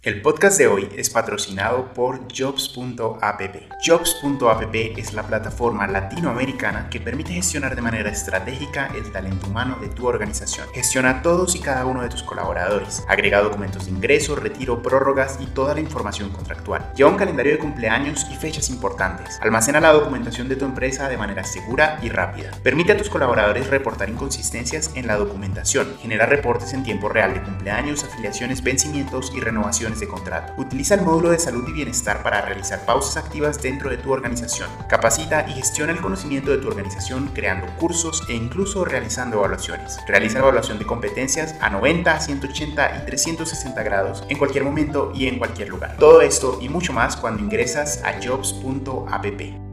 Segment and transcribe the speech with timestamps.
[0.00, 3.42] El podcast de hoy es patrocinado por Jobs.app.
[3.84, 9.88] Jobs.app es la plataforma latinoamericana que permite gestionar de manera estratégica el talento humano de
[9.88, 10.68] tu organización.
[10.72, 13.02] Gestiona todos y cada uno de tus colaboradores.
[13.08, 16.92] Agrega documentos de ingreso, retiro, prórrogas y toda la información contractual.
[16.94, 19.40] Lleva un calendario de cumpleaños y fechas importantes.
[19.42, 22.52] Almacena la documentación de tu empresa de manera segura y rápida.
[22.62, 25.98] Permite a tus colaboradores reportar inconsistencias en la documentación.
[26.00, 30.52] Genera reportes en tiempo real de cumpleaños, afiliaciones, vencimientos y renovaciones de contrato.
[30.58, 34.68] Utiliza el módulo de salud y bienestar para realizar pausas activas dentro de tu organización.
[34.88, 39.98] Capacita y gestiona el conocimiento de tu organización creando cursos e incluso realizando evaluaciones.
[40.06, 45.38] Realiza evaluación de competencias a 90, 180 y 360 grados en cualquier momento y en
[45.38, 45.96] cualquier lugar.
[45.98, 49.67] Todo esto y mucho más cuando ingresas a jobs.app.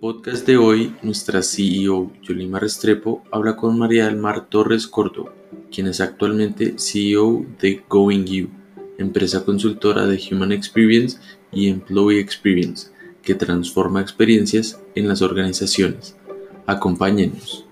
[0.00, 5.34] podcast de hoy, nuestra CEO Yolima Restrepo habla con María del Mar Torres Córdoba,
[5.70, 8.48] quien es actualmente CEO de Going You,
[8.96, 11.18] empresa consultora de Human Experience
[11.52, 12.90] y Employee Experience,
[13.22, 16.16] que transforma experiencias en las organizaciones.
[16.64, 17.66] Acompáñenos.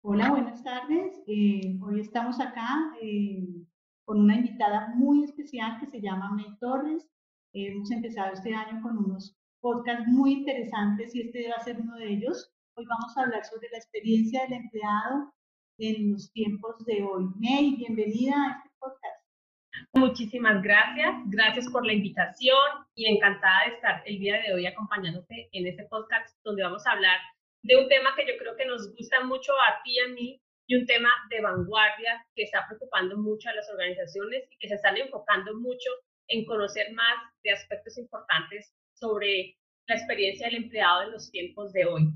[0.00, 1.12] Hola, buenas tardes.
[1.26, 2.94] Eh, hoy estamos acá.
[3.02, 3.66] Eh,
[4.10, 7.08] con una invitada muy especial que se llama May Torres.
[7.52, 11.94] hemos empezado este año con unos podcasts muy interesantes y este va a ser uno
[11.94, 12.52] de ellos.
[12.74, 15.32] Hoy vamos a hablar sobre la experiencia del empleado
[15.78, 17.26] en los tiempos de hoy.
[17.36, 19.22] May, bienvenida a este podcast.
[19.92, 22.58] Muchísimas gracias, gracias por la invitación
[22.96, 26.94] y encantada de estar el día de hoy acompañándote en este podcast donde vamos a
[26.94, 27.20] hablar
[27.62, 30.42] de un tema que yo creo que nos gusta mucho a ti y a mí
[30.70, 34.76] y un tema de vanguardia que está preocupando mucho a las organizaciones y que se
[34.76, 35.90] están enfocando mucho
[36.28, 39.56] en conocer más de aspectos importantes sobre
[39.88, 42.12] la experiencia del empleado en los tiempos de hoy.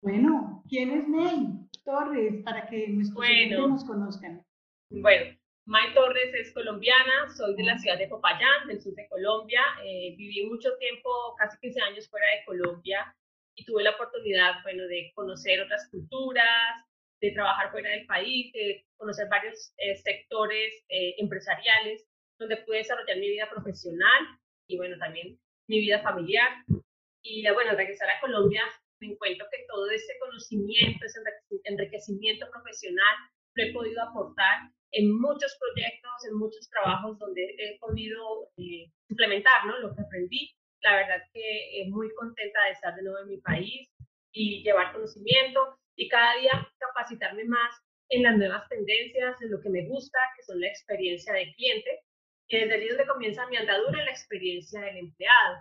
[0.00, 1.48] Bueno, ¿quién es May
[1.84, 4.46] Torres para que nuestros bueno, nos conozcan?
[4.90, 9.62] Bueno, May Torres es colombiana, soy de la ciudad de Popayán, del sur de Colombia.
[9.84, 13.12] Eh, viví mucho tiempo, casi 15 años fuera de Colombia
[13.56, 16.86] y tuve la oportunidad, bueno, de conocer otras culturas,
[17.20, 22.06] de trabajar fuera del país, de conocer varios eh, sectores eh, empresariales,
[22.38, 24.22] donde pude desarrollar mi vida profesional
[24.66, 25.38] y bueno, también
[25.68, 26.48] mi vida familiar.
[27.22, 28.62] Y bueno, regresar a Colombia,
[29.00, 31.20] me encuentro que todo ese conocimiento, ese
[31.64, 33.16] enriquecimiento profesional,
[33.54, 39.66] lo he podido aportar en muchos proyectos, en muchos trabajos donde he podido eh, implementar
[39.66, 39.78] ¿no?
[39.80, 40.50] lo que aprendí.
[40.82, 43.90] La verdad que muy contenta de estar de nuevo en mi país
[44.32, 47.74] y llevar conocimiento y cada día capacitarme más
[48.08, 52.00] en las nuevas tendencias, en lo que me gusta, que son la experiencia del cliente.
[52.48, 55.58] Y desde allí donde comienza mi andadura, la experiencia del empleado.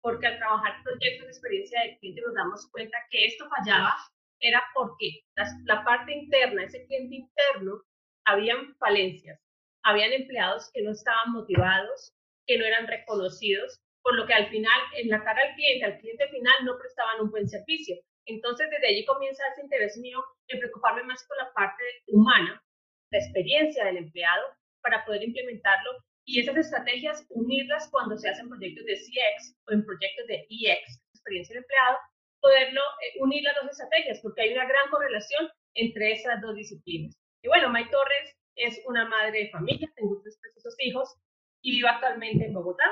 [0.00, 3.92] Porque al trabajar proyectos de experiencia del cliente nos damos cuenta que esto fallaba
[4.38, 5.22] era porque
[5.64, 7.82] la, parte interna, ese cliente interno,
[8.24, 9.40] habían falencias.
[9.82, 12.12] Habían empleados que no estaban motivados,
[12.46, 15.98] que no eran reconocidos, por lo que al final, en la cara al cliente, al
[15.98, 17.96] cliente final, no prestaban un buen servicio.
[18.26, 22.62] Entonces, desde allí comienza ese interés mío en preocuparme más por la parte humana,
[23.10, 24.46] la experiencia del empleado,
[24.82, 25.90] para poder implementarlo
[26.24, 31.02] y esas estrategias unirlas cuando se hacen proyectos de CX o en proyectos de EX,
[31.14, 31.98] experiencia del empleado,
[32.40, 37.16] poderlo eh, unir las dos estrategias, porque hay una gran correlación entre esas dos disciplinas.
[37.42, 41.16] Y bueno, May Torres es una madre de familia, tengo tres preciosos hijos
[41.62, 42.84] y vivo actualmente en Bogotá.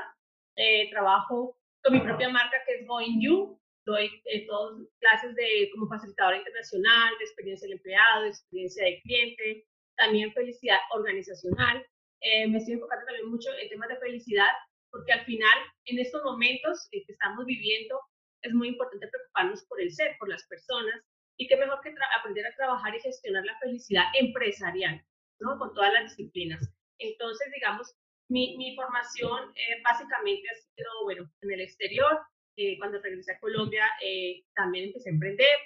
[0.56, 5.68] Eh, trabajo con mi propia marca que es Going You, doy eh, todas clases de
[5.72, 11.84] como facilitadora internacional, de experiencia del empleado, de experiencia del cliente, también felicidad organizacional.
[12.22, 14.52] Eh, me estoy enfocando también mucho en temas de felicidad,
[14.90, 17.98] porque al final, en estos momentos que estamos viviendo,
[18.42, 21.00] es muy importante preocuparnos por el ser, por las personas,
[21.38, 25.02] y qué mejor que aprender a trabajar y gestionar la felicidad empresarial,
[25.40, 25.58] ¿no?
[25.58, 26.60] Con todas las disciplinas.
[26.98, 27.94] Entonces, digamos,
[28.28, 32.20] mi, mi formación eh, básicamente ha sido, bueno, en el exterior,
[32.60, 35.56] eh, cuando regresé a Colombia eh, también empecé a emprender.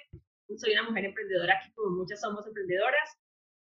[0.55, 3.09] Soy una mujer emprendedora, aquí como muchas somos emprendedoras,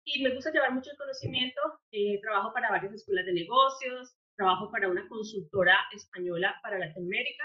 [0.03, 1.61] y me gusta llevar mucho el conocimiento.
[1.91, 7.43] Eh, trabajo para varias escuelas de negocios, trabajo para una consultora española para Latinoamérica,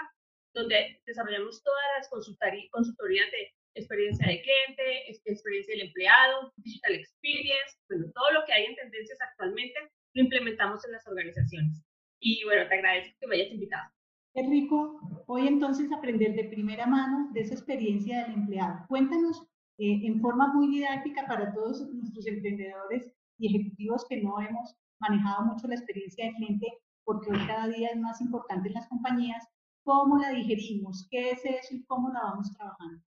[0.55, 8.07] donde desarrollamos todas las consultorías de experiencia de cliente, experiencia del empleado, digital experience, bueno,
[8.15, 9.79] todo lo que hay en tendencias actualmente
[10.15, 11.83] lo implementamos en las organizaciones.
[12.19, 13.94] Y bueno, te agradezco que me hayas invitado.
[14.35, 18.85] Es rico hoy entonces aprender de primera mano de esa experiencia del empleado.
[18.87, 19.41] Cuéntanos
[19.77, 25.45] eh, en forma muy didáctica para todos nuestros emprendedores y ejecutivos que no hemos manejado
[25.45, 26.67] mucho la experiencia del cliente,
[27.03, 29.43] porque hoy cada día es más importante en las compañías.
[29.85, 31.07] ¿cómo la digerimos?
[31.09, 33.01] ¿Qué es eso y cómo la vamos trabajando?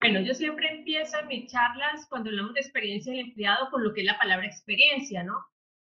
[0.00, 4.02] Bueno, yo siempre empiezo mis charlas cuando hablamos de experiencia del empleado con lo que
[4.02, 5.34] es la palabra experiencia, ¿no?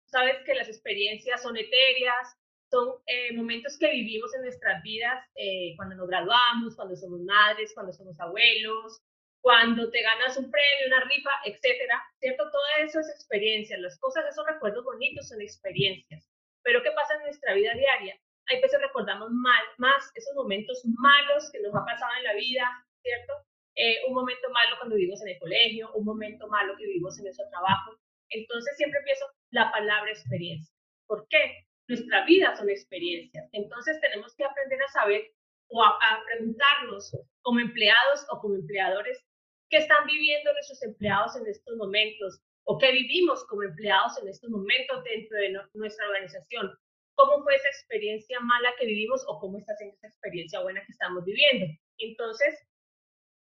[0.06, 2.38] Sabes que las experiencias son etéreas,
[2.70, 7.72] son eh, momentos que vivimos en nuestras vidas eh, cuando nos graduamos, cuando somos madres,
[7.74, 9.00] cuando somos abuelos,
[9.40, 12.50] cuando te ganas un premio, una rifa, etcétera, ¿cierto?
[12.50, 13.78] Todo eso es experiencia.
[13.78, 16.28] Las cosas, esos recuerdos bonitos son experiencias.
[16.62, 18.18] Pero ¿qué pasa en nuestra vida diaria?
[18.48, 22.86] Hay veces recordamos mal, más esos momentos malos que nos ha pasado en la vida,
[23.02, 23.34] ¿cierto?
[23.76, 27.24] Eh, un momento malo cuando vivimos en el colegio, un momento malo que vivimos en
[27.24, 27.96] nuestro trabajo.
[28.30, 30.74] Entonces siempre empiezo la palabra experiencia.
[31.06, 31.65] ¿Por qué?
[31.88, 33.48] Nuestra vida son experiencias.
[33.52, 35.32] Entonces tenemos que aprender a saber
[35.68, 39.24] o a, preguntarnos como empleados o como empleadores
[39.68, 44.50] qué están viviendo nuestros empleados en estos momentos o qué vivimos como empleados en estos
[44.50, 46.72] momentos dentro de nuestra organización.
[47.14, 50.92] ¿Cómo fue esa experiencia mala que vivimos o cómo está siendo esa experiencia buena que
[50.92, 51.66] estamos viviendo?
[51.98, 52.54] Entonces,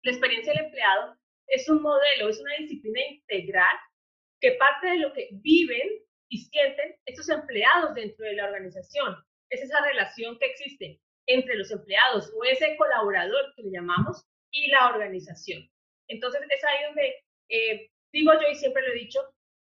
[0.03, 1.15] la experiencia del empleado
[1.47, 3.75] es un modelo, es una disciplina integral
[4.39, 5.87] que parte de lo que viven
[6.29, 9.15] y sienten estos empleados dentro de la organización.
[9.49, 14.67] Es esa relación que existe entre los empleados o ese colaborador que le llamamos y
[14.71, 15.67] la organización.
[16.07, 17.15] Entonces es ahí donde
[17.49, 19.19] eh, digo yo y siempre lo he dicho,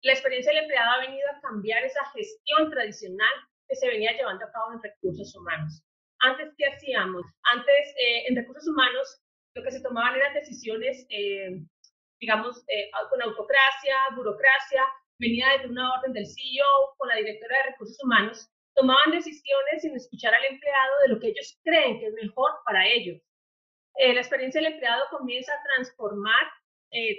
[0.02, 3.32] la experiencia del empleado ha venido a cambiar esa gestión tradicional
[3.68, 5.82] que se venía llevando a cabo en recursos humanos.
[6.20, 7.24] Antes, ¿qué hacíamos?
[7.44, 9.20] Antes, eh, en recursos humanos,
[9.54, 11.60] lo que se tomaban eran decisiones, eh,
[12.20, 12.64] digamos,
[13.10, 14.84] con autocracia, burocracia,
[15.18, 19.94] venía desde una orden del CEO con la directora de recursos humanos, tomaban decisiones sin
[19.96, 23.20] escuchar al empleado de lo que ellos creen que es mejor para ellos.
[23.96, 26.46] la experiencia del empleado comienza a transformar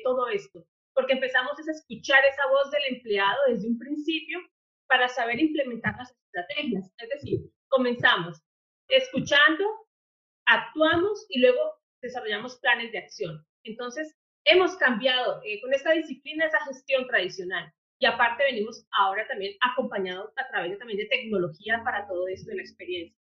[0.03, 4.39] todo esto, porque empezamos a escuchar esa voz del empleado desde un principio
[4.87, 6.91] para saber implementar las estrategias.
[6.97, 8.41] Es decir, comenzamos
[8.87, 9.63] escuchando,
[10.45, 13.45] actuamos y luego desarrollamos planes de acción.
[13.63, 19.55] Entonces, hemos cambiado eh, con esta disciplina esa gestión tradicional y aparte venimos ahora también
[19.61, 23.17] acompañados a través de, también de tecnología para todo esto de la experiencia.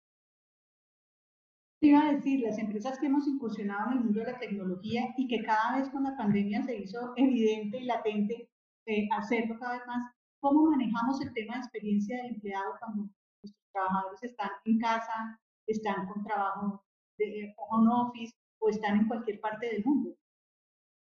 [1.81, 5.15] Te iba a decir, las empresas que hemos incursionado en el mundo de la tecnología
[5.17, 8.51] y que cada vez con la pandemia se hizo evidente y latente
[8.87, 13.03] eh, hacerlo cada vez más, ¿cómo manejamos el tema de experiencia del empleado cuando
[13.43, 16.85] nuestros trabajadores están en casa, están con trabajo
[17.19, 20.17] de home office o están en cualquier parte del mundo.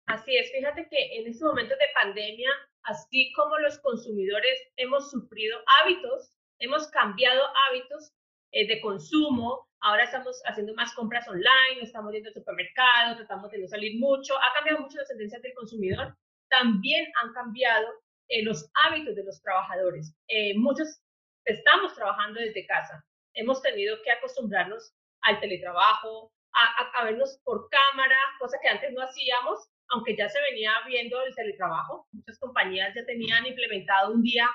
[0.07, 2.51] Así es, fíjate que en estos momentos de pandemia,
[2.85, 8.13] así como los consumidores hemos sufrido hábitos, hemos cambiado hábitos
[8.53, 13.59] eh, de consumo, ahora estamos haciendo más compras online, estamos yendo al supermercado, tratamos de
[13.59, 16.17] no salir mucho, ha cambiado mucho las tendencias del consumidor,
[16.49, 17.89] también han cambiado
[18.29, 20.15] eh, los hábitos de los trabajadores.
[20.29, 21.03] Eh, muchos
[21.45, 23.05] estamos trabajando desde casa,
[23.35, 24.93] hemos tenido que acostumbrarnos
[25.23, 30.73] al teletrabajo, a, vernos por cámara, cosa que antes no hacíamos, aunque ya se venía
[30.87, 32.07] viendo el teletrabajo.
[32.13, 34.49] Muchas compañías ya tenían implementado un día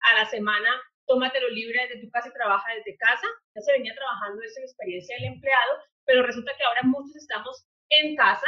[0.00, 0.70] a la semana,
[1.06, 3.26] tómatelo libre desde tu casa y trabaja desde casa.
[3.54, 5.72] Ya se venía trabajando esa experiencia del empleado,
[6.06, 8.46] pero resulta que ahora muchos estamos en casa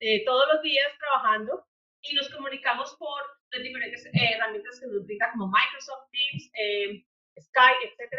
[0.00, 1.64] eh, todos los días trabajando
[2.02, 3.22] y nos comunicamos por
[3.52, 7.04] las diferentes eh, herramientas que nos brinda como Microsoft Teams, eh,
[7.38, 8.14] Skype, etc.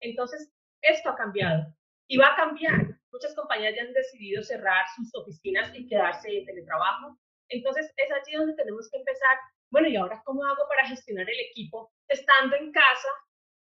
[0.00, 0.52] Entonces,
[0.82, 1.74] esto ha cambiado
[2.06, 2.97] y va a cambiar.
[3.18, 7.18] Muchas compañías ya han decidido cerrar sus oficinas y quedarse en teletrabajo.
[7.48, 9.36] Entonces, es allí donde tenemos que empezar.
[9.72, 13.10] Bueno, ¿y ahora cómo hago para gestionar el equipo estando en casa?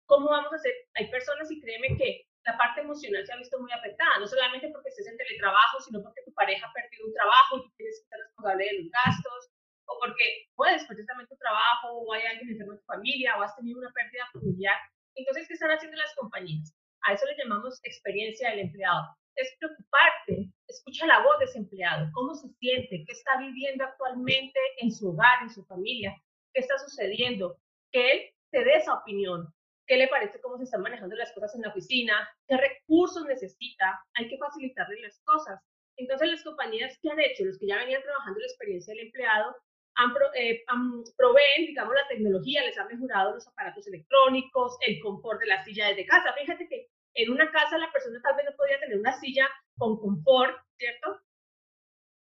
[0.08, 0.72] ¿Cómo vamos a hacer?
[0.96, 4.70] Hay personas, y créeme que la parte emocional se ha visto muy afectada, no solamente
[4.72, 8.08] porque estés en teletrabajo, sino porque tu pareja ha perdido un trabajo y tienes que
[8.08, 9.52] ser responsable de los gastos,
[9.92, 13.42] o porque puedes perder también tu trabajo, o hay alguien enfermo en tu familia, o
[13.42, 14.80] has tenido una pérdida familiar.
[15.16, 16.72] Entonces, ¿qué están haciendo las compañías?
[17.02, 19.04] A eso le llamamos experiencia del empleado.
[19.36, 24.60] Es preocuparte, escucha la voz de ese empleado, cómo se siente, qué está viviendo actualmente
[24.78, 26.16] en su hogar, en su familia,
[26.54, 27.58] qué está sucediendo,
[27.92, 28.22] que él
[28.52, 29.48] te dé esa opinión,
[29.88, 34.02] qué le parece cómo se están manejando las cosas en la oficina, qué recursos necesita,
[34.16, 35.60] hay que facilitarle las cosas.
[35.98, 39.56] Entonces las compañías que han hecho, los que ya venían trabajando la experiencia del empleado,
[39.96, 45.40] han, eh, han, proveen, digamos, la tecnología, les ha mejorado los aparatos electrónicos, el confort
[45.40, 46.34] de la silla desde casa.
[46.34, 50.00] Fíjate que en una casa la persona tal vez no podía tener una silla con
[50.00, 51.22] confort, ¿cierto?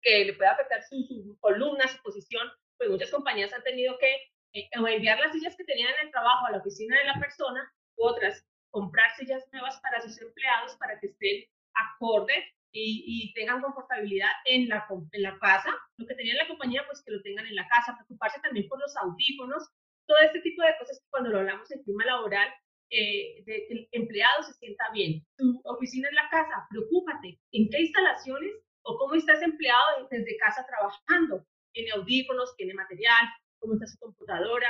[0.03, 2.49] Que le puede afectar su, columna, su posición.
[2.77, 4.13] Pues muchas compañías han tenido que
[4.55, 7.73] eh, enviar las sillas que tenían en el trabajo a la oficina de la persona,
[7.97, 11.45] u otras comprar sillas nuevas para sus empleados para que estén
[11.75, 12.35] acorde
[12.73, 15.71] y, tengan confortabilidad en la, en la casa.
[15.97, 17.95] Lo que tenía en la compañía, pues que lo tengan en la casa.
[17.97, 19.69] Preocuparse también por los audífonos.
[20.07, 22.49] Todo este tipo de cosas cuando lo hablamos en clima laboral
[22.91, 25.25] eh, de que el empleado se sienta bien.
[25.37, 30.37] Tu oficina en la casa, preocúpate en qué instalaciones o cómo está ese empleado desde
[30.39, 31.47] casa trabajando.
[31.73, 33.27] Tiene audífonos, tiene material,
[33.61, 34.69] cómo está su computadora.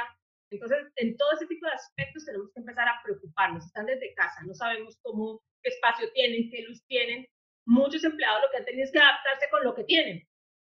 [0.51, 3.65] Entonces, en todo ese tipo de aspectos tenemos que empezar a preocuparnos.
[3.65, 7.27] Están desde casa, no sabemos cómo, qué espacio tienen, qué luz tienen.
[7.67, 10.27] Muchos empleados lo que han tenido es que adaptarse con lo que tienen.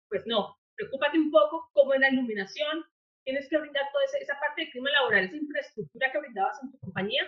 [0.09, 2.85] Pues no, preocúpate un poco cómo es la iluminación,
[3.27, 6.79] tienes que brindar toda esa, parte del clima laboral, esa infraestructura que brindabas en tu
[6.79, 7.27] compañía.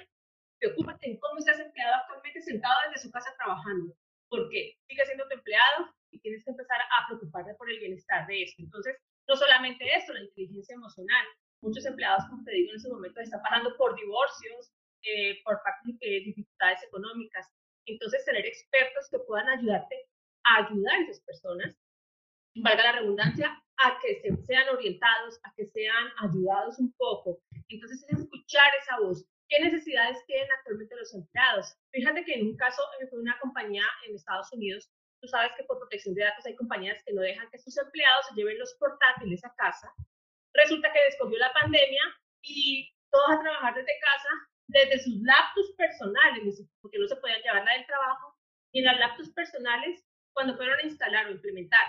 [0.60, 3.94] Preocúpate en cómo estás empleado actualmente sentado desde su casa trabajando,
[4.28, 8.44] porque sigue siendo tu empleado y tienes que empezar a preocuparte por el bienestar de
[8.44, 8.62] esto.
[8.62, 11.26] Entonces, no solamente esto, la inteligencia emocional.
[11.60, 14.70] Muchos empleados, como te digo, en ese momento están pasando por divorcios,
[15.02, 15.60] eh, por
[16.00, 17.50] eh, dificultades económicas.
[17.86, 19.96] Entonces, tener expertos que puedan ayudarte
[20.44, 21.76] a ayudar a esas personas
[22.62, 27.40] valga la redundancia, a que se, sean orientados, a que sean ayudados un poco.
[27.68, 29.24] Entonces, es escuchar esa voz.
[29.48, 31.74] ¿Qué necesidades tienen actualmente los empleados?
[31.92, 35.78] Fíjate que en un caso, fue una compañía en Estados Unidos, tú sabes que por
[35.78, 39.44] protección de datos hay compañías que no dejan que sus empleados se lleven los portátiles
[39.44, 39.92] a casa.
[40.54, 42.02] Resulta que descogió la pandemia
[42.42, 44.28] y todos a trabajar desde casa,
[44.68, 48.36] desde sus laptops personales, porque no se podían llevar la del trabajo,
[48.72, 50.04] y en las laptops personales,
[50.34, 51.86] cuando fueron a instalar o implementar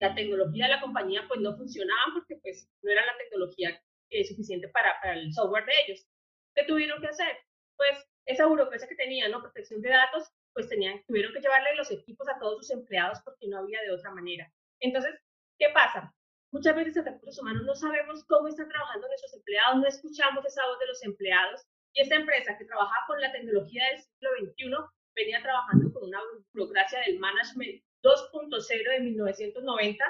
[0.00, 4.24] la tecnología de la compañía pues no funcionaba porque pues no era la tecnología eh,
[4.24, 6.06] suficiente para, para, el software de ellos.
[6.54, 7.38] ¿Qué tuvieron que hacer?
[7.76, 9.40] Pues esa burocracia que tenían, ¿no?
[9.40, 13.48] Protección de datos, pues tenían, tuvieron que llevarle los equipos a todos sus empleados porque
[13.48, 14.50] no había de otra manera.
[14.80, 15.14] Entonces,
[15.58, 16.12] ¿qué pasa?
[16.52, 20.66] Muchas veces en recursos humanos no sabemos cómo están trabajando nuestros empleados, no escuchamos esa
[20.66, 24.96] voz de los empleados y esta empresa que trabajaba con la tecnología del siglo XXI
[25.14, 26.20] venía trabajando con una
[26.52, 30.04] burocracia del management 2.0 de 1990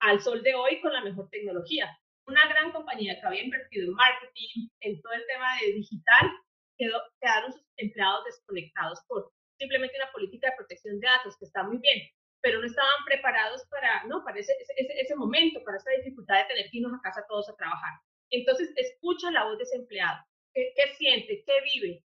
[0.00, 1.88] al sol de hoy con la mejor tecnología.
[2.26, 6.30] Una gran compañía que había invertido en marketing, en todo el tema de digital,
[6.76, 11.62] quedó, quedaron sus empleados desconectados por simplemente una política de protección de datos que está
[11.62, 12.06] muy bien,
[12.42, 14.22] pero no estaban preparados para, ¿no?
[14.22, 17.56] para ese, ese, momento, para esa dificultad de tener que irnos a casa todos a
[17.56, 17.94] trabajar.
[18.28, 20.22] Entonces, escucha la voz de ese empleado.
[20.52, 21.42] ¿Qué, qué siente?
[21.46, 22.04] ¿Qué vive?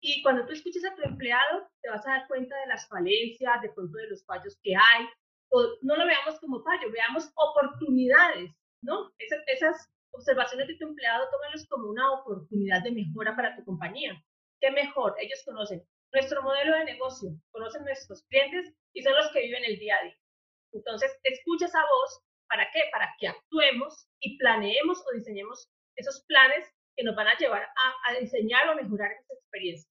[0.00, 3.60] Y cuando tú escuches a tu empleado, te vas a dar cuenta de las falencias,
[3.62, 5.06] de pronto de los fallos que hay.
[5.50, 8.52] O no lo veamos como fallo, veamos oportunidades,
[8.82, 9.12] ¿no?
[9.18, 14.22] Esas, esas observaciones de tu empleado, tómalos como una oportunidad de mejora para tu compañía.
[14.60, 15.14] ¿Qué mejor?
[15.18, 19.78] Ellos conocen nuestro modelo de negocio, conocen nuestros clientes y son los que viven el
[19.78, 20.16] día a día.
[20.72, 22.20] Entonces, escucha esa voz.
[22.48, 22.84] ¿Para qué?
[22.92, 26.64] Para que actuemos y planeemos o diseñemos esos planes
[26.98, 29.88] que nos van a llevar a, a diseñar o mejorar esa experiencia.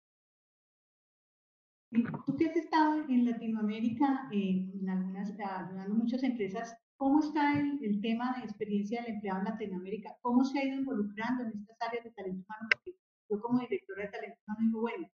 [2.25, 7.79] Tú que has estado en Latinoamérica, eh, en algunas, ayudando muchas empresas, ¿cómo está el,
[7.85, 10.17] el, tema de experiencia del empleado en Latinoamérica?
[10.23, 12.69] ¿Cómo se ha ido involucrando en estas áreas de talento humano?
[12.73, 12.97] Porque
[13.29, 15.07] yo como directora de talento humano digo, bueno,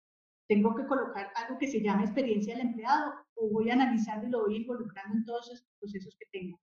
[0.47, 4.42] tengo que colocar algo que se llame experiencia del empleado o voy analizando y lo
[4.42, 6.61] voy involucrando en todos esos procesos que tengo.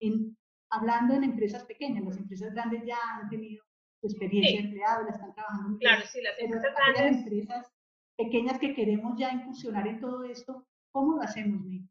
[0.00, 0.36] En,
[0.70, 3.64] hablando en empresas pequeñas, las empresas grandes ya han tenido
[4.08, 7.16] experiencia de empleado, la están trabajando Claro, sí, las empresas grandes.
[7.18, 7.72] empresas
[8.16, 11.82] pequeñas que queremos ya incursionar en todo esto, ¿cómo lo hacemos, Nick?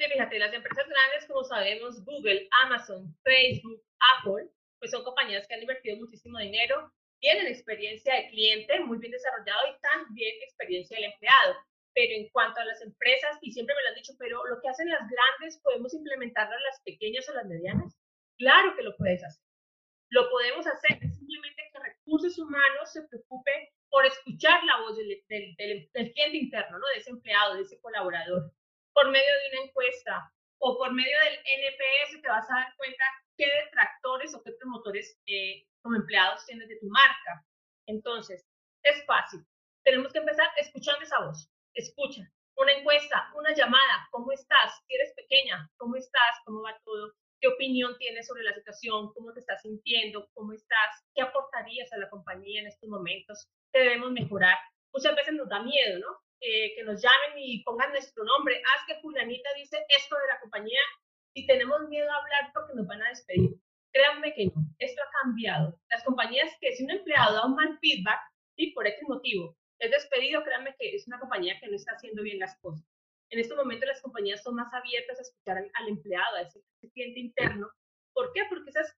[0.00, 3.82] Sí, fíjate, las empresas grandes, como sabemos, Google, Amazon, Facebook,
[4.18, 4.48] Apple,
[4.78, 9.60] pues son compañías que han invertido muchísimo dinero, tienen experiencia de cliente muy bien desarrollado
[9.68, 11.56] y también experiencia del empleado.
[11.94, 14.68] Pero en cuanto a las empresas, y siempre me lo han dicho, pero lo que
[14.68, 17.98] hacen las grandes, ¿podemos implementarlo en las pequeñas o las medianas?
[18.38, 19.42] Claro que lo puedes hacer.
[20.10, 26.36] Lo podemos hacer, simplemente que recursos humanos se preocupe por escuchar la voz del, cliente
[26.36, 26.86] interno, ¿no?
[26.94, 28.52] de ese empleado, de ese colaborador,
[28.92, 33.04] por medio de una encuesta o por medio del NPS te vas a dar cuenta
[33.36, 37.44] qué detractores o qué promotores eh, como empleados tienes de tu marca.
[37.86, 38.44] Entonces,
[38.82, 39.40] es fácil.
[39.84, 41.48] Tenemos que empezar escuchando esa voz.
[41.74, 42.22] Escucha.
[42.56, 44.08] Una encuesta, una llamada.
[44.10, 44.82] ¿Cómo estás?
[44.88, 46.36] Eres pequeña, ¿cómo estás?
[46.44, 47.14] ¿Cómo va todo?
[47.40, 51.98] Qué opinión tienes sobre la situación, cómo te estás sintiendo, cómo estás, qué aportarías a
[51.98, 54.56] la compañía en estos momentos, qué debemos mejorar.
[54.92, 56.18] Muchas veces nos da miedo, ¿no?
[56.40, 60.40] Eh, que nos llamen y pongan nuestro nombre, haz que fulanita dice esto de la
[60.40, 60.80] compañía
[61.34, 63.56] y tenemos miedo a hablar porque nos van a despedir.
[63.92, 65.80] Créanme que no, esto ha cambiado.
[65.90, 68.20] Las compañías que si un empleado da un mal feedback
[68.56, 72.22] y por este motivo es despedido, créanme que es una compañía que no está haciendo
[72.22, 72.84] bien las cosas.
[73.30, 77.20] En este momento las compañías son más abiertas a escuchar al, empleado, a ese, cliente
[77.20, 77.70] interno.
[78.14, 78.42] ¿Por qué?
[78.48, 78.96] Porque esas,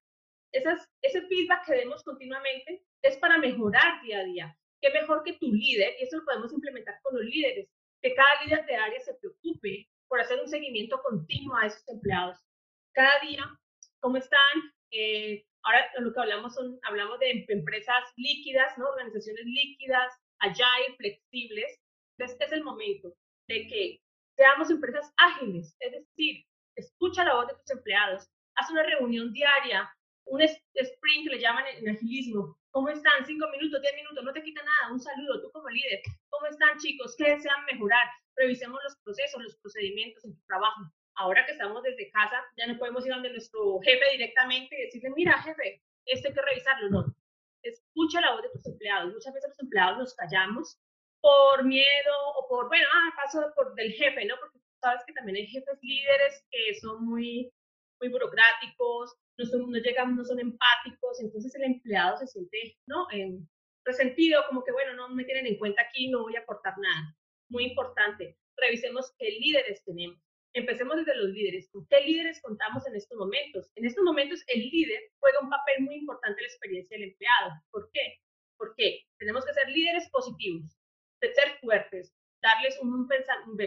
[0.52, 4.56] esas, ese feedback que demos continuamente es para mejorar día a día.
[4.80, 5.94] ¿Qué mejor que tu líder?
[5.98, 7.68] Y eso lo podemos implementar con los líderes.
[8.02, 12.38] Que cada líder de área se preocupe por hacer un seguimiento continuo a esos empleados.
[12.92, 13.44] Cada día,
[14.00, 14.72] ¿cómo están?
[14.90, 18.88] Eh, ahora lo que hablamos son, hablamos de empresas líquidas, ¿no?
[18.88, 21.80] Organizaciones líquidas, agile, flexibles.
[22.16, 23.14] Entonces es el momento
[23.48, 24.00] de que
[24.40, 29.86] seamos empresas ágiles, es decir, escucha la voz de tus empleados, haz una reunión diaria,
[30.24, 32.56] un sprint que le llaman en agilismo.
[32.70, 33.26] ¿Cómo están?
[33.26, 34.94] Cinco minutos, diez minutos, no te quita nada.
[34.94, 36.00] Un saludo, tú como líder.
[36.30, 37.14] ¿Cómo están, chicos?
[37.18, 38.06] ¿Qué desean mejorar?
[38.36, 40.84] Revisemos los procesos, los procedimientos en tu trabajo.
[41.16, 45.10] Ahora que estamos desde casa, ya no podemos ir donde nuestro jefe directamente y decirle,
[45.16, 46.88] mira, jefe, esto hay que revisarlo.
[46.88, 47.14] No.
[47.62, 49.12] Escucha la voz de tus empleados.
[49.12, 50.80] Muchas veces los empleados nos callamos
[51.20, 54.34] por miedo o por, bueno, ah, paso por del jefe, ¿no?
[54.40, 57.52] Porque sabes que también hay jefes líderes que son muy,
[58.00, 63.06] muy burocráticos, no, son, no llegan, no son empáticos, entonces el empleado se siente, ¿no?
[63.10, 63.48] En,
[63.84, 67.16] resentido, como que, bueno, no me tienen en cuenta aquí, no voy a aportar nada.
[67.48, 70.20] Muy importante, revisemos qué líderes tenemos.
[70.52, 71.70] Empecemos desde los líderes.
[71.70, 73.70] ¿Con qué líderes contamos en estos momentos?
[73.76, 77.52] En estos momentos el líder juega un papel muy importante en la experiencia del empleado.
[77.70, 78.18] ¿Por qué?
[78.56, 80.76] Porque tenemos que ser líderes positivos,
[81.20, 83.08] de ser fuertes, darles un,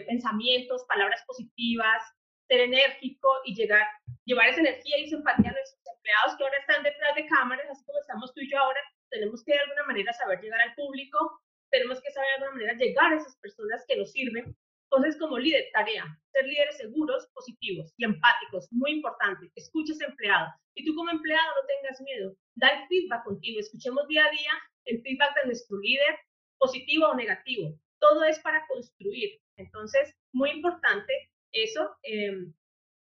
[0.07, 2.03] pensamientos, palabras positivas,
[2.47, 3.87] ser enérgico y llegar,
[4.25, 7.65] llevar esa energía y esa empatía a nuestros empleados que ahora están detrás de cámaras,
[7.69, 8.79] así como estamos tú y yo ahora,
[9.09, 11.39] tenemos que de alguna manera saber llegar al público,
[11.71, 14.55] tenemos que saber de alguna manera llegar a esas personas que nos sirven.
[14.91, 19.51] Entonces, como líder, tarea, ser líderes seguros, positivos y empáticos, muy importante.
[19.55, 19.71] Ese
[20.05, 20.53] empleado.
[20.75, 22.35] Y tú como empleado no tengas miedo.
[22.55, 23.59] Da el feedback contigo.
[23.59, 24.51] Escuchemos día a día
[24.85, 26.19] el feedback de nuestro líder,
[26.63, 29.39] positivo o negativo todo es para construir.
[29.57, 31.13] Entonces, muy importante
[31.53, 32.51] eso, eh,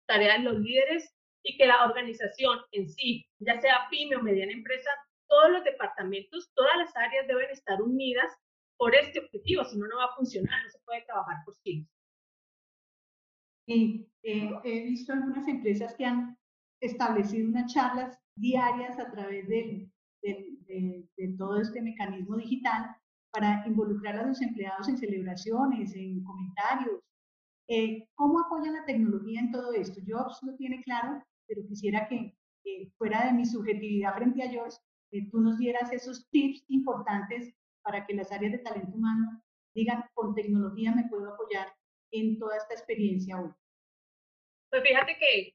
[0.07, 4.53] tarea de los líderes y que la organización en sí, ya sea pyme o mediana
[4.53, 4.91] empresa,
[5.29, 8.33] todos los departamentos, todas las áreas deben estar unidas
[8.79, 11.87] por este objetivo, si no, no va a funcionar, no se puede trabajar por sí.
[13.67, 16.39] Eh, he visto algunas empresas que han
[16.81, 19.91] establecido unas charlas diarias a través de,
[20.23, 22.97] de todo este mecanismo digital
[23.31, 27.01] para involucrar a los empleados en celebraciones, en comentarios.
[27.69, 30.01] Eh, ¿Cómo apoya la tecnología en todo esto?
[30.07, 32.35] Jobs lo tiene claro, pero quisiera que
[32.99, 34.81] fuera de mi subjetividad frente a Jobs,
[35.13, 39.43] eh, tú nos dieras esos tips importantes para que las áreas de talento humano
[39.75, 41.73] digan, con tecnología me puedo apoyar
[42.11, 43.51] en toda esta experiencia hoy.
[44.71, 45.55] Pues fíjate que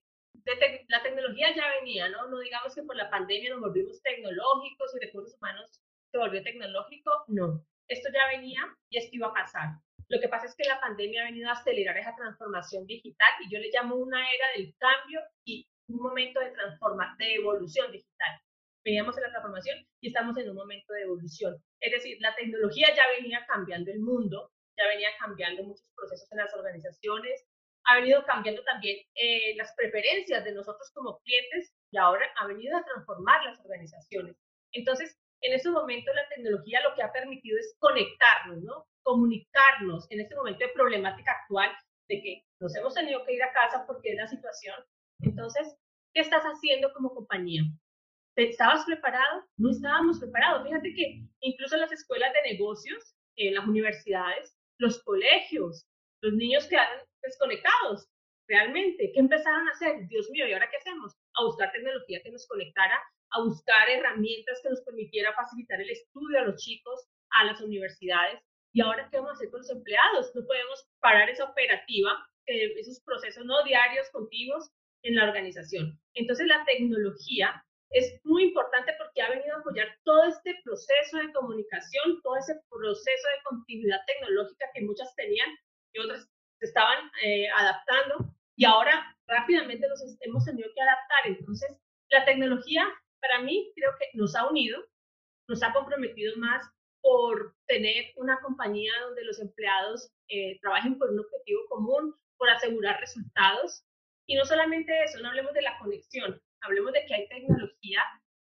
[0.87, 2.27] la tecnología ya venía, ¿no?
[2.29, 5.82] No digamos que por la pandemia nos volvimos tecnológicos y recursos humanos
[6.13, 7.65] se volvió tecnológico, no.
[7.87, 9.69] Esto ya venía y esto iba a pasar.
[10.09, 13.51] Lo que pasa es que la pandemia ha venido a acelerar esa transformación digital y
[13.51, 18.39] yo le llamo una era del cambio y un momento de transformación, de evolución digital.
[18.85, 21.57] Veníamos en la transformación y estamos en un momento de evolución.
[21.81, 26.37] Es decir, la tecnología ya venía cambiando el mundo, ya venía cambiando muchos procesos en
[26.37, 27.43] las organizaciones,
[27.85, 32.77] ha venido cambiando también eh, las preferencias de nosotros como clientes y ahora ha venido
[32.77, 34.37] a transformar las organizaciones.
[34.73, 38.85] Entonces, en este momento la tecnología lo que ha permitido es conectarnos, ¿no?
[39.03, 41.69] Comunicarnos en este momento de problemática actual
[42.07, 44.75] de que nos hemos tenido que ir a casa porque es la situación.
[45.19, 45.75] Entonces,
[46.13, 47.63] ¿qué estás haciendo como compañía?
[48.35, 49.43] ¿Estabas preparado?
[49.57, 50.63] No estábamos preparados.
[50.63, 55.85] Fíjate que incluso en las escuelas de negocios, en las universidades, los colegios,
[56.21, 58.07] los niños quedaron desconectados
[58.47, 59.11] realmente.
[59.13, 60.07] ¿Qué empezaron a hacer?
[60.07, 61.13] Dios mío, ¿y ahora qué hacemos?
[61.35, 63.01] A buscar tecnología que nos conectara
[63.33, 68.39] a buscar herramientas que nos permitiera facilitar el estudio a los chicos, a las universidades.
[68.73, 70.31] ¿Y ahora qué vamos a hacer con los empleados?
[70.35, 74.71] No podemos parar esa operativa, eh, esos procesos no diarios, continuos
[75.03, 75.99] en la organización.
[76.13, 81.31] Entonces la tecnología es muy importante porque ha venido a apoyar todo este proceso de
[81.33, 85.49] comunicación, todo ese proceso de continuidad tecnológica que muchas tenían
[85.93, 86.27] y otras
[86.59, 91.27] se estaban eh, adaptando y ahora rápidamente los hemos tenido que adaptar.
[91.37, 91.77] Entonces,
[92.09, 92.87] la tecnología
[93.23, 94.83] para mí creo que nos ha unido,
[95.47, 96.69] nos ha comprometido más
[97.01, 102.99] por tener una compañía donde los empleados eh, trabajen por un objetivo común, por asegurar
[102.99, 103.83] resultados.
[104.27, 108.01] Y no solamente eso, no hablemos de la conexión, hablemos de que hay tecnología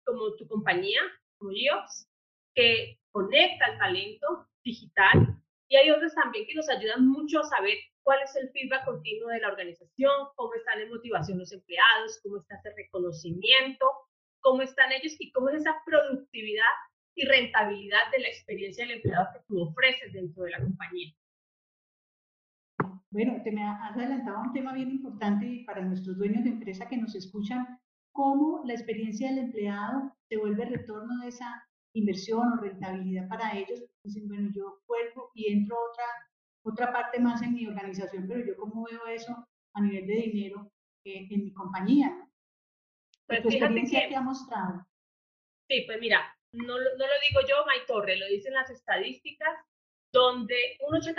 [0.05, 1.01] como tu compañía,
[1.37, 2.07] como IOPS,
[2.53, 7.77] que conecta el talento digital y hay otros también que nos ayudan mucho a saber
[8.03, 12.37] cuál es el feedback continuo de la organización, cómo están en motivación los empleados, cómo
[12.37, 13.89] está ese reconocimiento,
[14.45, 16.73] cómo están ellos y cómo es esa productividad
[17.15, 21.13] y rentabilidad de la experiencia del empleado que tú ofreces dentro de la compañía.
[23.09, 26.97] Bueno, te me has adelantado un tema bien importante para nuestros dueños de empresa que
[26.97, 27.79] nos escuchan,
[28.11, 33.83] cómo la experiencia del empleado se vuelve retorno de esa inversión o rentabilidad para ellos.
[34.03, 36.05] Dicen, bueno, yo vuelvo y entro otra,
[36.63, 40.71] otra parte más en mi organización, pero yo cómo veo eso a nivel de dinero
[41.03, 42.15] eh, en mi compañía.
[43.27, 44.85] Pues fíjate que, ha mostrado?
[45.67, 49.55] Sí, pues mira, no, no lo digo yo, May Torre, lo dicen las estadísticas,
[50.11, 51.15] donde un 80%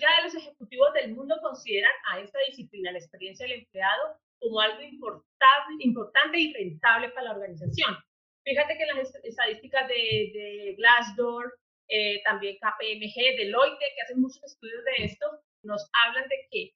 [0.00, 4.60] ya de los ejecutivos del mundo consideran a esta disciplina, la experiencia del empleado, como
[4.60, 7.96] algo importante y rentable para la organización.
[8.44, 11.54] Fíjate que las estadísticas de, de Glassdoor,
[11.88, 15.26] eh, también KPMG, Deloitte, que hacen muchos estudios de esto,
[15.62, 16.72] nos hablan de que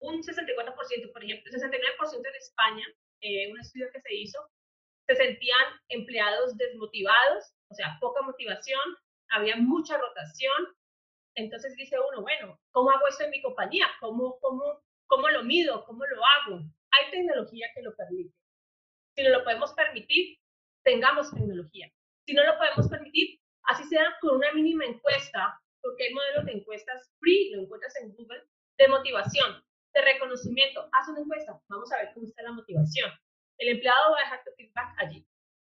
[0.00, 2.86] un 64%, por ejemplo, 69% en España,
[3.20, 4.38] eh, un estudio que se hizo,
[5.06, 8.80] se sentían empleados desmotivados, o sea, poca motivación,
[9.30, 10.76] había mucha rotación.
[11.36, 13.86] Entonces dice uno, bueno, ¿cómo hago esto en mi compañía?
[14.00, 15.84] ¿Cómo, cómo, cómo lo mido?
[15.84, 16.60] ¿Cómo lo hago?
[16.92, 18.34] Hay tecnología que lo permite.
[19.16, 20.38] Si no lo podemos permitir,
[20.84, 21.90] tengamos tecnología.
[22.26, 26.52] Si no lo podemos permitir, así sea con una mínima encuesta, porque hay modelos de
[26.52, 28.42] encuestas free, lo encuentras en Google,
[28.78, 30.88] de motivación, de reconocimiento.
[30.92, 33.10] Haz una encuesta, vamos a ver cómo está la motivación.
[33.58, 35.26] El empleado va a dejar tu feedback allí.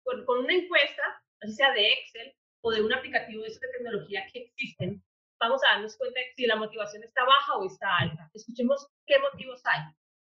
[0.04, 1.02] Con, con una encuesta,
[1.40, 5.02] así sea de Excel o de un aplicativo de esta tecnología que existen,
[5.40, 8.30] vamos a darnos cuenta de si la motivación está baja o está alta.
[8.32, 9.80] Escuchemos qué motivos hay.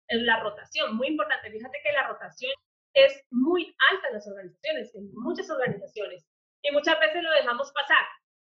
[0.08, 2.52] La rotación, muy importante, fíjate que la rotación
[2.94, 6.24] es muy alta en las organizaciones, en muchas organizaciones,
[6.62, 8.06] y muchas veces lo dejamos pasar.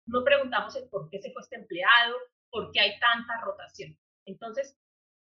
[0.07, 2.17] No preguntamos el por qué se fue este empleado,
[2.51, 3.97] por qué hay tanta rotación.
[4.27, 4.77] Entonces,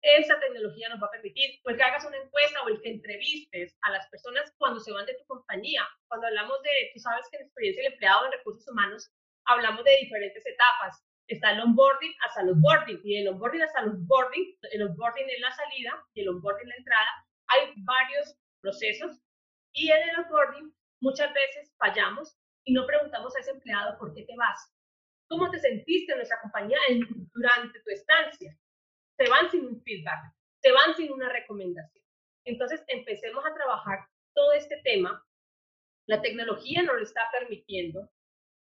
[0.06, 3.76] esa tecnología nos va a permitir pues, que hagas una encuesta o el que entrevistes
[3.82, 5.82] a las personas cuando se van de tu compañía.
[6.08, 9.12] Cuando hablamos de, tú sabes que en experiencia del empleado en recursos humanos,
[9.46, 11.04] hablamos de diferentes etapas.
[11.28, 15.41] Está el onboarding hasta el onboarding y el onboarding hasta el onboarding, el onboarding en
[15.41, 17.10] la salida y el onboarding la entrada.
[17.48, 19.20] Hay varios procesos
[19.74, 24.24] y en el onboarding muchas veces fallamos y no preguntamos a ese empleado por qué
[24.24, 24.72] te vas.
[25.28, 26.78] ¿Cómo te sentiste en nuestra compañía
[27.34, 28.56] durante tu estancia?
[29.17, 32.04] Se van sin un feedback, se van sin una recomendación.
[32.45, 35.25] Entonces, empecemos a trabajar todo este tema.
[36.08, 38.10] La tecnología nos lo está permitiendo.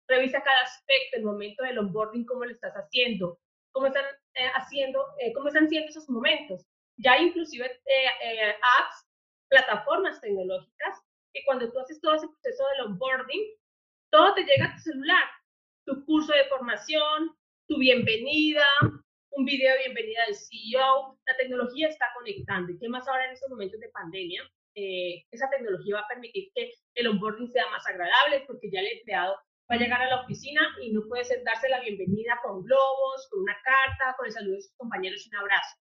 [0.09, 3.39] Revisa cada aspecto, el momento del onboarding, cómo lo estás haciendo,
[3.73, 6.67] cómo están eh, haciendo, eh, cómo están siendo esos momentos.
[6.97, 9.07] Ya inclusive eh, apps,
[9.49, 10.99] plataformas tecnológicas,
[11.33, 13.43] que cuando tú haces todo ese proceso del onboarding,
[14.11, 15.25] todo te llega a tu celular.
[15.85, 17.37] Tu curso de formación,
[17.69, 18.67] tu bienvenida,
[19.31, 21.19] un video de bienvenida del CEO.
[21.27, 22.73] La tecnología está conectando.
[22.73, 24.43] ¿Y qué más ahora en estos momentos de pandemia?
[24.75, 28.99] Eh, esa tecnología va a permitir que el onboarding sea más agradable porque ya el
[28.99, 29.35] empleado
[29.71, 33.41] va a llegar a la oficina y no puede darse la bienvenida con globos, con
[33.43, 35.77] una carta, con el saludo de sus compañeros y un abrazo.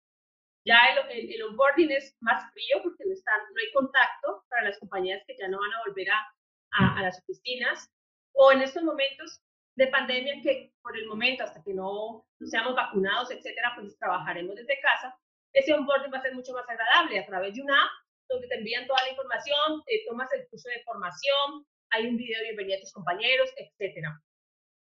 [0.64, 0.78] Ya
[1.10, 5.22] el, el, onboarding es más frío porque no, están, no hay contacto para las compañías
[5.26, 6.26] que ya no van a volver a,
[6.72, 7.88] a, a las oficinas.
[8.32, 9.40] O en estos momentos
[9.76, 14.80] de pandemia que por el momento, hasta que no, seamos vacunados, etcétera, pues trabajaremos desde
[14.80, 15.16] casa,
[15.52, 17.90] ese onboarding va a ser mucho más agradable a través de una app
[18.28, 22.38] donde te envían toda la información, te tomas el curso de formación, hay un video
[22.38, 24.20] de bienvenida a tus compañeros, etcétera.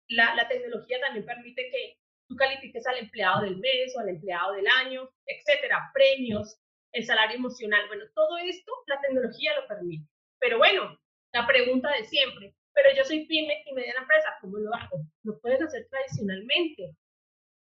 [0.09, 4.53] La, la tecnología también permite que tú califiques al empleado del mes o al empleado
[4.53, 6.59] del año, etcétera, premios,
[6.91, 7.87] el salario emocional.
[7.87, 10.07] Bueno, todo esto la tecnología lo permite.
[10.39, 10.97] Pero bueno,
[11.33, 15.05] la pregunta de siempre, pero yo soy pyme y mediana empresa, ¿cómo lo hago?
[15.23, 16.95] Lo puedes hacer tradicionalmente.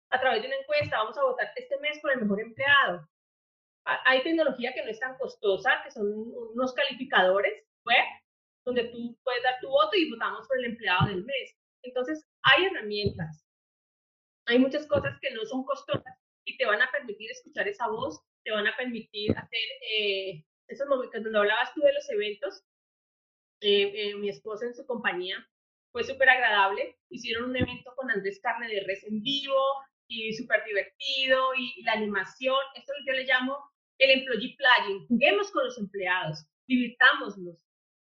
[0.09, 3.07] A través de una encuesta, vamos a votar este mes por el mejor empleado.
[3.85, 6.05] Hay tecnología que no es tan costosa, que son
[6.53, 8.05] unos calificadores web,
[8.65, 11.55] donde tú puedes dar tu voto y votamos por el empleado del mes.
[11.83, 13.45] Entonces, hay herramientas.
[14.47, 18.19] Hay muchas cosas que no son costosas y te van a permitir escuchar esa voz,
[18.43, 22.63] te van a permitir hacer eh, esos momentos, donde hablabas tú de los eventos,
[23.61, 25.37] eh, eh, mi esposa en su compañía.
[25.91, 26.97] Fue súper agradable.
[27.09, 29.61] Hicieron un evento con Andrés Carne de Res en vivo
[30.07, 32.57] y súper divertido y, la animación.
[32.75, 33.57] Esto yo le llamo
[33.97, 35.07] el employee playing.
[35.07, 37.57] Juguemos con los empleados, divirtámonos.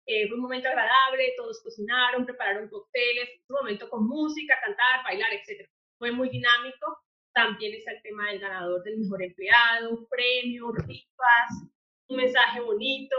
[0.07, 5.31] Eh, fue un momento agradable, todos cocinaron, prepararon cócteles, un momento con música, cantar, bailar,
[5.33, 5.69] etc.
[5.97, 6.97] Fue muy dinámico.
[7.33, 11.71] También está el tema del ganador del mejor empleado, premio, rifas,
[12.07, 13.15] un mensaje bonito,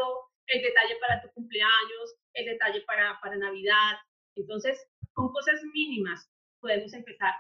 [0.52, 3.96] el detalle para tu cumpleaños, el detalle para, para Navidad.
[4.36, 7.34] Entonces, con cosas mínimas podemos empezar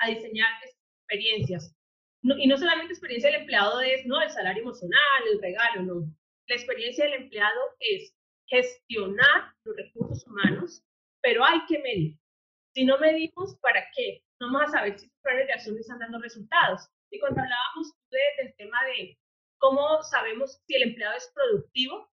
[0.00, 1.74] a, diseñar experiencias.
[2.22, 6.14] y no solamente experiencia del empleado es no el salario emocional, el regalo, no.
[6.48, 8.14] La experiencia del empleado es
[8.46, 10.82] gestionar los recursos humanos,
[11.20, 12.18] pero hay que medir.
[12.74, 14.22] Si no medimos, ¿para qué?
[14.40, 16.88] No vamos a saber si los planes de acción están dando resultados.
[17.10, 19.18] Y cuando hablábamos del tema de
[19.58, 22.11] cómo sabemos si el empleado es productivo,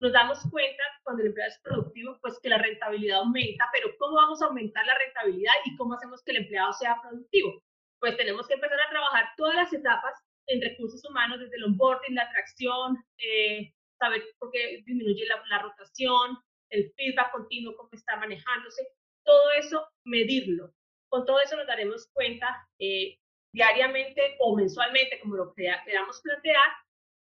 [0.00, 4.16] nos damos cuenta cuando el empleado es productivo, pues que la rentabilidad aumenta, pero ¿cómo
[4.16, 7.62] vamos a aumentar la rentabilidad y cómo hacemos que el empleado sea productivo?
[8.00, 10.14] Pues tenemos que empezar a trabajar todas las etapas
[10.46, 16.38] en recursos humanos, desde el onboarding, la atracción, eh, saber por qué disminuye la, rotación,
[16.70, 18.86] el feedback continuo, cómo está manejándose,
[19.24, 20.74] todo eso, medirlo.
[21.08, 23.16] Con todo eso nos daremos cuenta eh,
[23.52, 26.70] diariamente o mensualmente, como lo queramos plantear,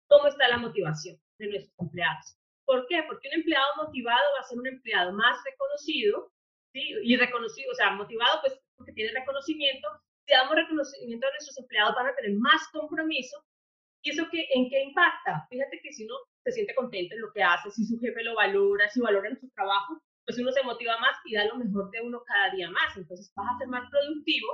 [0.08, 2.39] cómo está la motivación de nuestros empleados.
[2.70, 3.02] ¿Por qué?
[3.08, 6.30] Porque un empleado motivado va a ser un empleado más reconocido,
[6.72, 6.94] ¿sí?
[7.02, 9.88] Y reconocido, o sea, motivado pues porque tiene reconocimiento.
[10.24, 13.42] Si damos reconocimiento a nuestros empleados van a tener más compromiso.
[14.04, 15.48] ¿Y eso qué, en qué impacta?
[15.50, 18.36] Fíjate que si uno se siente contento en lo que hace, si su jefe lo
[18.36, 22.02] valora, si valora su trabajo, pues uno se motiva más y da lo mejor de
[22.02, 22.96] uno cada día más.
[22.96, 24.46] Entonces vas a ser más productivo.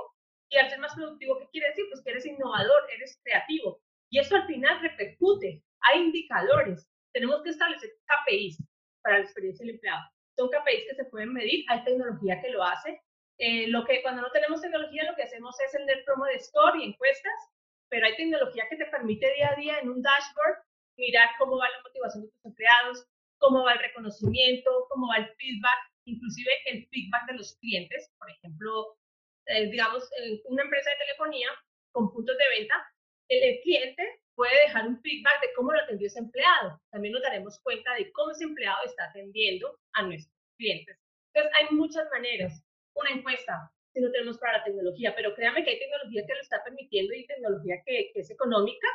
[0.49, 1.85] Y al ser más productivo, ¿qué quiere decir?
[1.91, 3.79] Pues que eres innovador, eres creativo.
[4.09, 5.61] Y eso al final repercute.
[5.81, 6.89] Hay indicadores.
[7.17, 8.61] Tenemos que establecer KPIs
[9.01, 10.05] para la experiencia del empleado.
[10.37, 11.65] Son KPIs que se pueden medir.
[11.67, 13.01] Hay tecnología que lo hace.
[13.39, 16.77] Eh, lo que cuando no tenemos tecnología, lo que hacemos es el Net Promote Score
[16.77, 17.33] y encuestas,
[17.89, 20.61] pero hay tecnología que te permite día a día en un dashboard
[20.95, 23.07] mirar cómo va la motivación de tus empleados,
[23.39, 28.13] cómo va el reconocimiento, cómo va el feedback, inclusive el feedback de los clientes.
[28.19, 28.95] Por ejemplo,
[29.47, 30.07] eh, digamos,
[30.45, 31.49] una empresa de telefonía
[31.91, 32.75] con puntos de venta
[33.29, 36.79] el cliente puede dejar un feedback de cómo lo atendió ese empleado.
[36.91, 40.95] También nos daremos cuenta de cómo ese empleado está atendiendo a nuestros clientes.
[41.33, 42.63] Entonces, hay muchas maneras.
[42.93, 46.41] Una encuesta, si no tenemos para la tecnología, pero créanme que hay tecnología que lo
[46.41, 48.87] está permitiendo y tecnología que, es económica.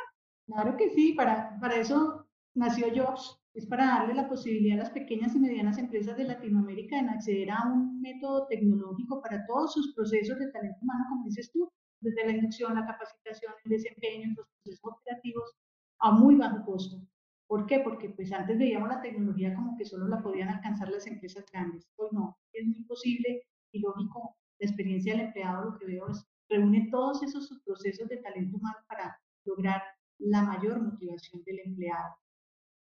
[0.47, 4.91] Claro que sí, para, para eso nació Jobs, es para darle la posibilidad a las
[4.91, 9.93] pequeñas y medianas empresas de Latinoamérica en acceder a un método tecnológico para todos sus
[9.93, 11.71] procesos de talento humano, como dices tú,
[12.03, 15.55] desde la inducción, la capacitación, el desempeño, los procesos operativos
[15.99, 17.01] a muy bajo costo.
[17.47, 17.79] ¿Por qué?
[17.79, 21.87] Porque pues antes veíamos la tecnología como que solo la podían alcanzar las empresas grandes.
[21.95, 26.25] Hoy no, es muy posible y lógico, la experiencia del empleado lo que veo es
[26.49, 29.81] reúne todos esos procesos de talento humano para lograr
[30.19, 32.15] la mayor motivación del empleado.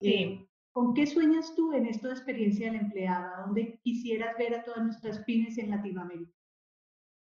[0.00, 3.46] Eh, ¿Con qué sueñas tú en esto de experiencia del empleado?
[3.46, 6.33] dónde quisieras ver a todas nuestras pymes en Latinoamérica?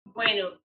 [0.06, 0.60] Bueno,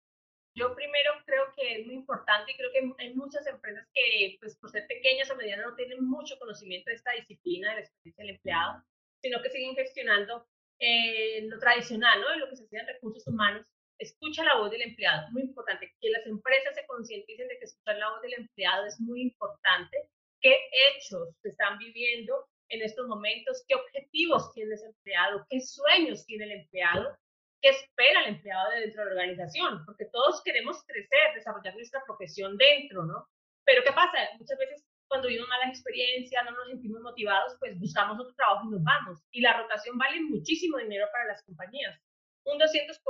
[0.58, 4.56] yo primero creo que es muy importante y creo que hay muchas empresas que, pues
[4.56, 8.24] por ser pequeñas o medianas, no tienen mucho conocimiento de esta disciplina de la experiencia
[8.24, 8.82] del empleado,
[9.22, 10.46] sino que siguen gestionando
[10.80, 12.30] eh, lo tradicional, ¿no?
[12.30, 13.66] De lo que se hacía en recursos humanos.
[13.98, 15.92] Escucha la voz del empleado, muy importante.
[16.00, 20.08] Que las empresas se concienticen de que escuchar la voz del empleado es muy importante.
[20.40, 23.64] ¿Qué hechos se están viviendo en estos momentos?
[23.66, 25.44] ¿Qué objetivos tiene ese empleado?
[25.50, 27.16] ¿Qué sueños tiene el empleado?
[27.60, 32.02] Qué espera el empleado de dentro de la organización, porque todos queremos crecer, desarrollar nuestra
[32.06, 33.26] profesión dentro, ¿no?
[33.64, 34.18] Pero ¿qué pasa?
[34.38, 38.70] Muchas veces cuando vivimos malas experiencias, no nos sentimos motivados, pues buscamos otro trabajo y
[38.72, 39.18] nos vamos.
[39.32, 41.98] Y la rotación vale muchísimo dinero para las compañías.
[42.44, 43.00] Un 200%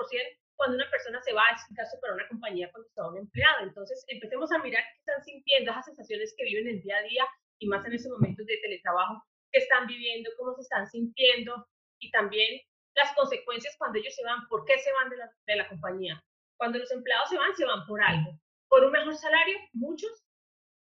[0.56, 3.62] cuando una persona se va, el caso para una compañía cuando está un empleado.
[3.62, 7.24] Entonces, empecemos a mirar qué están sintiendo, esas sensaciones que viven el día a día
[7.60, 11.66] y más en esos momentos de teletrabajo, qué están viviendo, cómo se están sintiendo
[12.00, 12.60] y también
[12.98, 16.22] las consecuencias cuando ellos se van, por qué se van de la, de la compañía.
[16.56, 18.38] Cuando los empleados se van, se van por algo.
[18.68, 20.10] Por un mejor salario, muchos,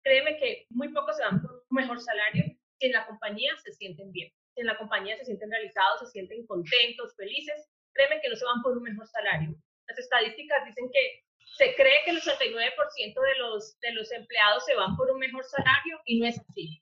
[0.03, 2.43] créeme que muy pocos se van por un mejor salario
[2.77, 6.07] si en la compañía se sienten bien, si en la compañía se sienten realizados, se
[6.07, 9.55] sienten contentos, felices, créeme que no se van por un mejor salario.
[9.87, 11.23] Las estadísticas dicen que
[11.57, 15.43] se cree que el 89% de los, de los empleados se van por un mejor
[15.45, 16.81] salario y no es así.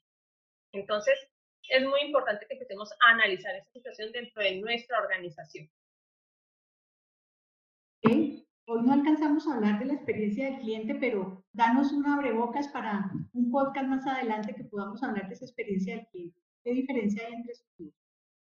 [0.72, 1.18] Entonces,
[1.70, 5.70] es muy importante que empecemos a analizar esta situación dentro de nuestra organización.
[8.72, 13.10] Hoy no alcanzamos a hablar de la experiencia del cliente, pero danos una abrebocas para
[13.32, 16.40] un podcast más adelante que podamos hablar de esa experiencia del cliente.
[16.62, 17.66] ¿Qué diferencia hay entre esos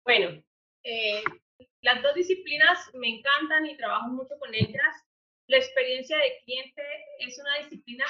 [0.05, 0.43] Bueno,
[0.83, 1.23] eh,
[1.81, 5.07] las dos disciplinas me encantan y trabajo mucho con ellas.
[5.47, 6.83] La experiencia de cliente
[7.19, 8.05] es una disciplina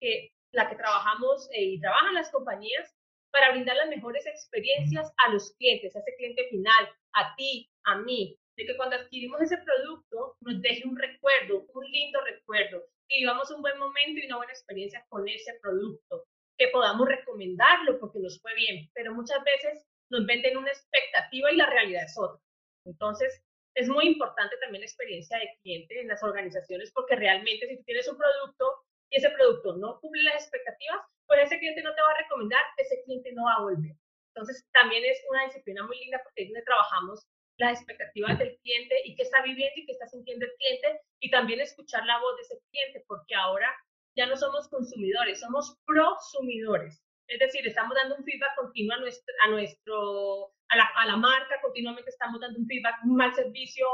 [0.00, 2.94] que la que trabajamos eh, y trabajan las compañías
[3.34, 7.98] para brindar las mejores experiencias a los clientes, a ese cliente final, a ti, a
[7.98, 13.18] mí, de que cuando adquirimos ese producto nos deje un recuerdo, un lindo recuerdo, que
[13.18, 18.20] vivamos un buen momento y una buena experiencia con ese producto, que podamos recomendarlo porque
[18.20, 22.40] nos fue bien, pero muchas veces nos venden una expectativa y la realidad es otra.
[22.86, 23.42] Entonces,
[23.74, 27.82] es muy importante también la experiencia de cliente en las organizaciones porque realmente si tú
[27.82, 32.02] tienes un producto y ese producto no cumple las expectativas, pues ese cliente no te
[32.02, 33.96] va a recomendar, ese cliente no va a volver.
[34.34, 38.96] Entonces, también es una disciplina muy linda porque es donde trabajamos las expectativas del cliente
[39.04, 42.36] y qué está viviendo y qué está sintiendo el cliente y también escuchar la voz
[42.36, 43.72] de ese cliente porque ahora
[44.16, 47.00] ya no somos consumidores, somos prosumidores.
[47.28, 51.16] Es decir, estamos dando un feedback continuo a, nuestro, a, nuestro, a, la, a la
[51.16, 53.86] marca, continuamente estamos dando un feedback, un mal servicio,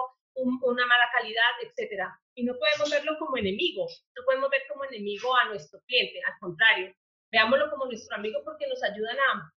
[0.42, 2.18] una mala calidad, etcétera.
[2.34, 6.38] Y no podemos verlo como enemigo, no podemos ver como enemigo a nuestro cliente, al
[6.40, 6.94] contrario,
[7.30, 9.52] veámoslo como nuestro amigo porque nos ayudan a,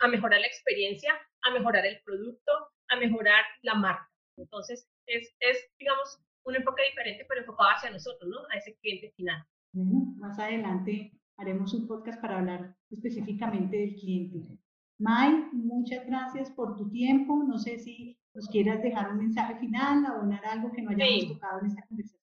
[0.00, 2.52] a mejorar la experiencia, a mejorar el producto,
[2.88, 4.10] a mejorar la marca.
[4.36, 8.38] Entonces, es, es, digamos, un enfoque diferente, pero enfocado hacia nosotros, ¿no?
[8.52, 9.44] A ese cliente final.
[9.72, 14.58] más adelante haremos un podcast para hablar específicamente del cliente.
[14.98, 17.42] May, muchas gracias por tu tiempo.
[17.44, 21.60] No sé si nos quieras dejar un mensaje final, abonar algo que no hayamos tocado
[21.60, 22.22] en esta conversación.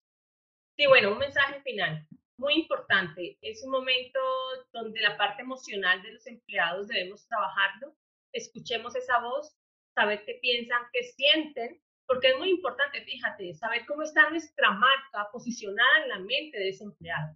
[0.77, 3.37] Sí, bueno, un mensaje final muy importante.
[3.41, 4.19] Es un momento
[4.71, 7.95] donde la parte emocional de los empleados debemos trabajarlo.
[8.31, 9.57] Escuchemos esa voz,
[9.95, 15.31] saber qué piensan, qué sienten, porque es muy importante, fíjate, saber cómo está nuestra marca
[15.31, 17.35] posicionada en la mente de ese empleado.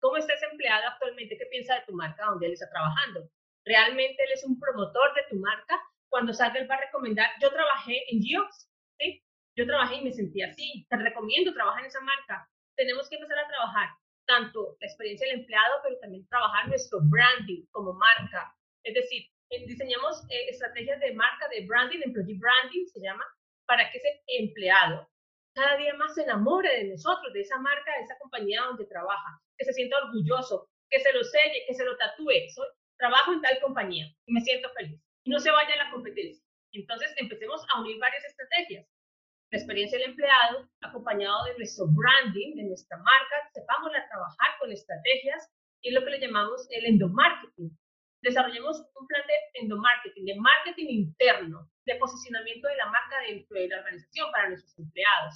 [0.00, 1.38] ¿Cómo está ese empleado actualmente?
[1.38, 3.30] ¿Qué piensa de tu marca donde él está trabajando?
[3.64, 5.80] ¿Realmente él es un promotor de tu marca?
[6.16, 9.22] Cuando salga él va a recomendar, yo trabajé en Geox, ¿sí?
[9.54, 12.48] Yo trabajé y me sentí así, te recomiendo trabajar en esa marca.
[12.74, 13.90] Tenemos que empezar a trabajar
[14.26, 18.56] tanto la experiencia del empleado, pero también trabajar nuestro branding como marca.
[18.82, 19.28] Es decir,
[19.66, 23.24] diseñamos eh, estrategias de marca, de branding, employee branding se llama,
[23.66, 25.06] para que ese empleado
[25.52, 29.38] cada día más se enamore de nosotros, de esa marca, de esa compañía donde trabaja,
[29.58, 32.48] que se sienta orgulloso, que se lo selle, que se lo tatúe.
[32.54, 35.05] Soy, trabajo en tal compañía y me siento feliz.
[35.26, 36.42] Y no se vaya a la competencia.
[36.72, 38.86] Entonces empecemos a unir varias estrategias
[39.50, 45.48] la experiencia del empleado, acompañado de nuestro branding, de nuestra marca, sepamos trabajar con estrategias,
[45.82, 47.70] y es lo que le llamamos el endomarketing.
[48.22, 53.68] Desarrollemos un plan de endomarketing, de marketing interno, de posicionamiento de la marca dentro de
[53.68, 55.34] la organización para nuestros empleados.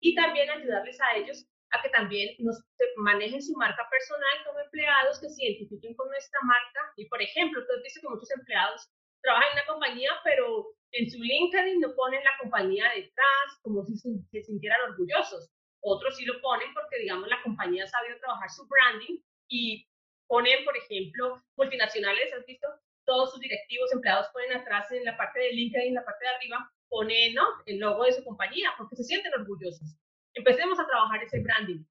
[0.00, 2.62] Y también ayudarles a ellos a que también nos
[2.96, 6.92] manejen su marca personal como empleados, que se identifiquen con nuestra marca.
[6.96, 8.90] Y por ejemplo, tú dices que muchos empleados
[9.26, 13.96] trabajan en una compañía, pero en su LinkedIn no ponen la compañía detrás, como si
[13.98, 15.50] se, sintieran orgullosos.
[15.80, 19.84] Otros sí lo ponen porque, digamos, la compañía ha sabido trabajar su branding y
[20.28, 22.68] ponen, por ejemplo, multinacionales, ¿has visto?
[23.04, 26.30] Todos sus directivos, empleados ponen atrás en la parte de LinkedIn, en la parte de
[26.30, 27.46] arriba, ponen ¿no?
[27.66, 29.96] el logo de su compañía porque se sienten orgullosos.
[30.34, 31.84] Empecemos a trabajar ese branding.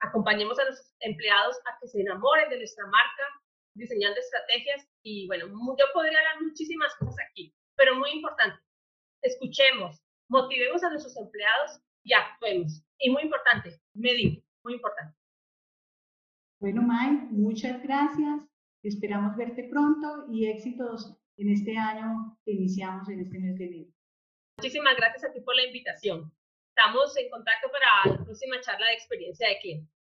[0.00, 3.24] Acompañemos a los empleados a que se enamoren de nuestra marca,
[3.76, 8.58] diseñando estrategias y bueno, yo podría hablar muchísimas cosas aquí, pero muy importante,
[9.22, 12.82] escuchemos, motivemos a nuestros empleados y actuemos.
[12.98, 15.14] Y muy importante, medir, muy importante.
[16.60, 18.40] Bueno, May, muchas gracias.
[18.82, 23.90] Esperamos verte pronto y éxitos en este año que iniciamos en este mes de enero.
[24.58, 26.32] Muchísimas gracias a ti por la invitación.
[26.70, 29.92] Estamos en contacto para la próxima charla de experiencia de cliente.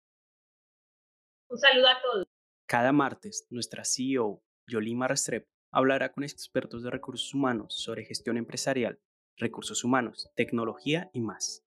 [1.48, 2.33] Un saludo a todos.
[2.66, 9.00] Cada martes, nuestra CEO, Yolima Restrepo, hablará con expertos de recursos humanos sobre gestión empresarial,
[9.36, 11.62] recursos humanos, tecnología y más.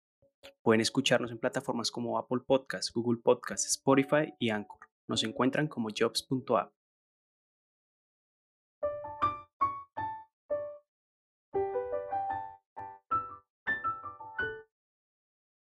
[0.64, 4.80] Pueden escucharnos en plataformas como Apple Podcasts, Google Podcasts, Spotify y Anchor.
[5.08, 6.74] Nos encuentran como jobs.app.